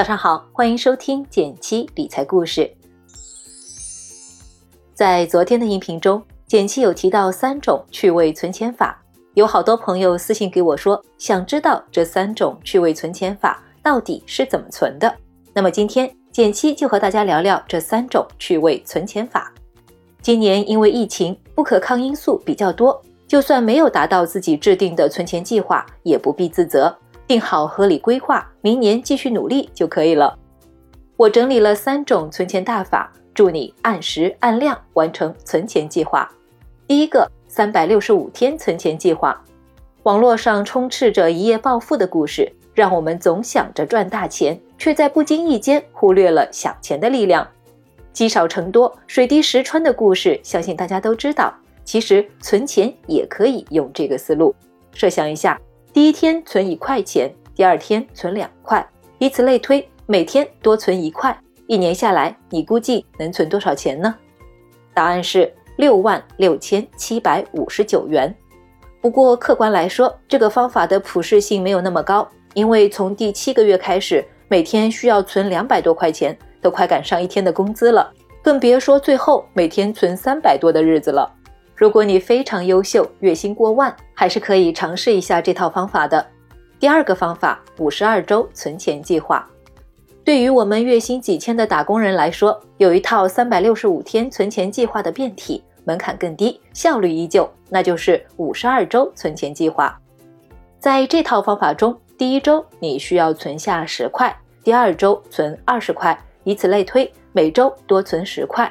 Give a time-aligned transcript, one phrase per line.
[0.00, 2.74] 早上好，欢迎收听减七理财故事。
[4.94, 8.98] 在昨天的音频中，减七有提到三种趣味存钱法，
[9.34, 15.14] 有好多朋友私信给我说，想知道这三种趣味存钱法到底是怎么存的。
[15.52, 19.52] 那么今天减七就和大家聊聊这三种趣味存钱法。
[20.22, 22.98] 今年因为疫情，不可抗因素比较多，
[23.28, 26.96] 就算没有达到自己制定的存钱计划，也不必自责。
[27.30, 30.36] 定好合理规划，明年继续努力就可以了。
[31.16, 36.28] 我整理了三种存钱大法，助你按时按量完成存钱计划。
[36.88, 39.40] 第一个，三百六十五天存钱计划。
[40.02, 47.46] 网络上充斥着一夜暴富的故事，让我们总想着赚大钱，却在不经意间忽略了小钱的力量。
[48.12, 51.54] 积少成多、水滴石穿的故事，相信大家都知道。
[51.84, 54.52] 其实存钱也可以用这个思路，
[54.92, 55.56] 设想一下。
[55.92, 58.86] 第一天存一块钱，第二天存两块，
[59.18, 64.14] 以此类推，每天多存一块，一年下来，你估计能存多少钱呢？
[64.94, 68.32] 答案是六万六千七百五十九元。
[69.00, 78.12] 不过客观来说，这个方法的普适性没有那么高，因为从第七个月开始，每天需要存两百多块钱，都快赶上一天的工资了，
[78.44, 81.28] 更别说最后每天存三百多的日子了。
[81.80, 86.26] 如果你非常优秀，月薪过万，还是可以尝试一下这套方法的。
[86.78, 89.48] 第二个方法，五十二周存钱计划。
[90.22, 99.98] 对于我们月薪几千的打工人来说，有一套三百六十五天存钱计划的变体，门槛更低，效率依旧，那就是五十二周存钱计划。
[100.78, 108.70] 在这套方法中，第一周你需要存下十块，第二周存二十块，以此类推，每周多存十块。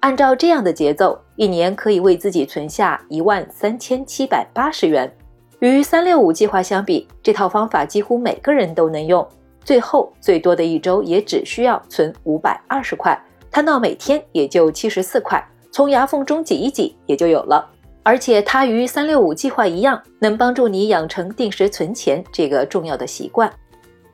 [0.00, 5.10] 按照这样的节奏，一年可以为自己存下一万三千七百八十元。
[5.58, 9.26] 与三六五计划相比，这套方法几乎每个人都能用。
[9.62, 13.18] 最后最多的一周也只需要存五百二十块，
[13.50, 17.70] 摊到每天也就七十四块，从牙缝中挤一挤也就有了。
[18.02, 23.52] 而且它与三六五计划一样，能帮助你养成定时存钱这个重要的习惯。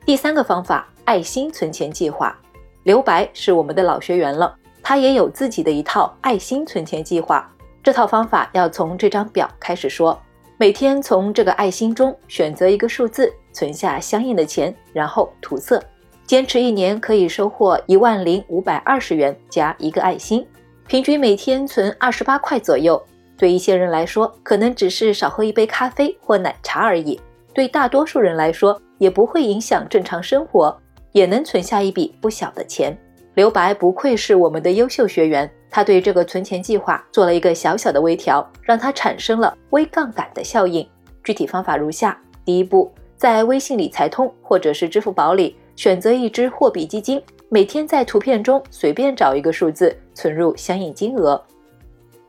[0.05, 2.37] 第三个方法，爱心存钱计划。
[2.83, 4.53] 刘白是我们的老学员了。
[4.87, 7.45] 他也有自己的一套爱心存钱计划，
[7.83, 10.17] 这套方法要从这张表开始说。
[10.55, 15.83] 每天从这个爱心中选择一个数字，存下相应的钱，然后涂色。
[16.25, 20.47] 坚持一年可以收获一万零五百二十元加一个爱心，
[20.87, 22.97] 平均每天存二十八块左右。
[23.37, 27.19] 对一些人来说，可能只是少喝一杯咖啡或奶茶而已；
[27.53, 30.79] 对大多数人来说，也不会影响正常生活，
[31.11, 32.97] 也能存下一笔不小的钱。
[33.37, 40.83] 刘白不愧是我们的优秀学员，他对这个存钱计划做了一个小小的微调，让它产生了微杠杆的效应。
[41.23, 51.39] 具体方法如下：第一步，在微信理财通或者是支付宝里选择一只货币基金，每天在图片中随便找一个数字存入相应金额。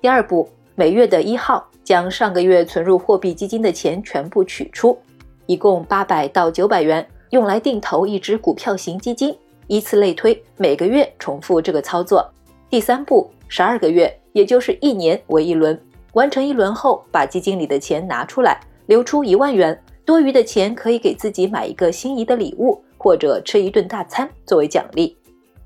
[0.03, 4.99] 第二步，每月的一号将上个月存入货币基金的钱全部取出，
[5.47, 9.35] 一共八百到九百元，用来定投一只股票型基金。
[9.69, 12.29] 依次类推，每个月重复这个操作。
[12.69, 15.79] 第三步，十二个月，也就是一年为一轮。
[16.15, 25.17] 完成一轮后，把基金里的钱拿出来，留出一万元，多余的钱可以给自己买一个心仪的礼物，或者吃一顿大餐作为奖励。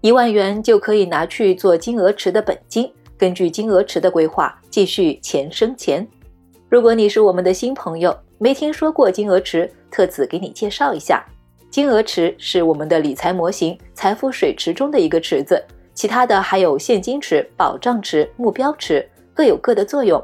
[0.00, 6.06] 一万元就可以拿去做金额池的本金，根据金额池的规划，继续钱生钱。
[6.68, 11.24] 如果你是我们的新朋友，没听说过金额池，特此给你介绍一下。
[11.72, 20.22] 金额池是我们的理财模型财富水池中的一个池子，其他的还有现金池、保障池、目标池，各有各的作用。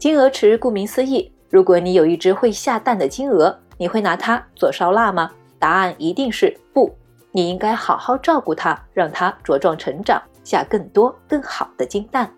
[0.00, 5.30] 金额池顾名思义，如果你有一只会下蛋的金鹅，你会拿它做烧腊吗？
[5.60, 6.92] 答案一定是不。
[7.30, 12.28] 你应该好好照顾它，让它茁壮成长，下更多更好的金蛋。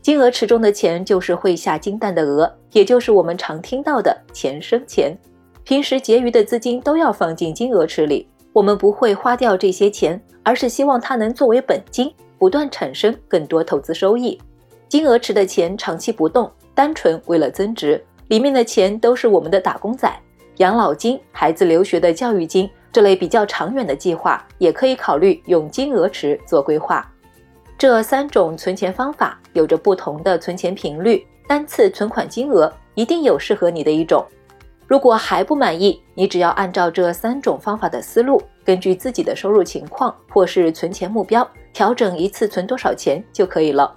[0.00, 5.18] 金额池中的钱就是会下金蛋的鹅，也就是我们常听到的钱生钱。
[5.68, 14.40] 平时结余的资金都要放进金额池里，我们不会花掉这些钱，而是希望它能作为本金，不断产生更多投资收益。
[14.88, 20.10] 金额池的钱长期不动，单纯为了增值，里面的钱都是我们的打工仔、
[20.56, 27.06] 养老金、孩子留学的教育金这类比较长远的计划，也可以考虑用金额池做规划。
[27.76, 34.24] 这三种存钱方法有着不同的存钱频率，单次存款金额一定有适合你的一种。
[34.88, 43.94] 如果还不满意，你只要按照这三种方法的思路，根据自己的收入情况或是存钱目标，调整一次存多少钱就可以了。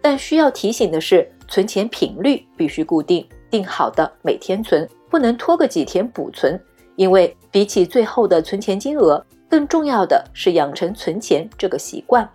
[0.00, 6.58] 但需要提醒的是，存钱频率必须固定，定好的每天存，不能拖个几天补存。
[6.96, 12.26] 因为比起最后的存钱金额，更重要的是养成存钱这个习惯。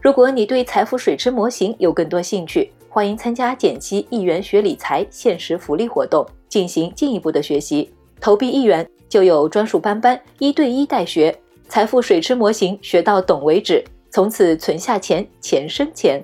[0.00, 7.90] 如果你对财富水池模型有更多兴趣，欢迎参加减七一元学理财限时福利活动，进行进一步的学习。
[8.20, 11.34] 投币一元就有专属班班一对一带学
[11.66, 16.22] 财富水池模型，学到懂为止，从此存下钱，钱生钱。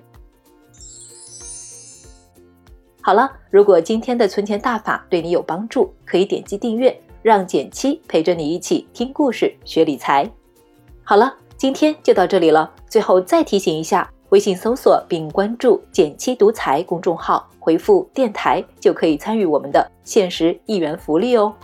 [3.00, 10.28] 好了，如果今天的存钱大法对你有帮助，可以点击订阅，让简七陪着你一起听故事、学理财。
[11.04, 12.68] 好了，今天就到这里了。
[12.88, 21.54] 最后再提醒一下，微信搜索并关注“减七独裁公众号，回复“电台”就可以参与我们的限时一元福利哦。